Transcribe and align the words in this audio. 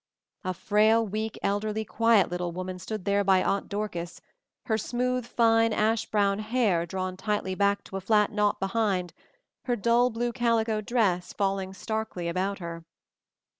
A 0.43 0.55
frail, 0.55 1.05
weak, 1.05 1.37
elderly, 1.43 1.85
quiet, 1.85 2.31
little 2.31 2.51
woman 2.51 2.79
stood 2.79 3.05
there 3.05 3.23
by 3.23 3.43
Aunt 3.43 3.69
Dorcas, 3.69 4.19
her 4.65 4.75
smooth 4.75 5.27
fine, 5.27 5.73
ash 5.73 6.07
brown 6.07 6.39
hair 6.39 6.87
drawn 6.87 7.15
tightly 7.15 7.53
back 7.53 7.83
to 7.83 7.97
a 7.97 8.01
flat 8.01 8.31
knot 8.31 8.59
behind, 8.59 9.13
her 9.65 9.75
dull 9.75 10.09
blue 10.09 10.33
calico 10.33 10.81
dress 10.81 11.33
falling 11.33 11.71
starkly 11.75 12.27
about 12.27 12.57
her. 12.57 12.83